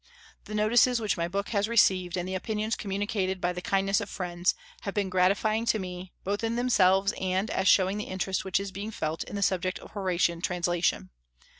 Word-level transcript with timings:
The 0.45 0.55
notices 0.55 0.99
which 0.99 1.15
my 1.15 1.27
book 1.27 1.49
has 1.49 1.67
received, 1.69 2.17
and 2.17 2.27
the 2.27 2.33
opinions 2.33 2.75
communicated 2.75 3.39
by 3.39 3.53
the 3.53 3.61
kindness 3.61 4.01
of 4.01 4.09
friends, 4.09 4.55
have 4.81 4.95
been 4.95 5.11
gratifying 5.11 5.67
to 5.67 5.77
me, 5.77 6.11
both 6.23 6.43
in 6.43 6.55
themselves, 6.55 7.13
and 7.21 7.51
as 7.51 7.67
showing 7.67 7.99
the 7.99 8.05
interest 8.05 8.43
which 8.43 8.59
is 8.59 8.71
being 8.71 8.89
felt 8.89 9.23
in 9.23 9.35
the 9.35 9.43
subject 9.43 9.77
of 9.77 9.91
Horatian 9.91 10.41
translation. 10.41 11.11